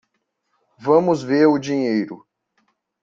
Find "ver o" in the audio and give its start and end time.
1.23-1.59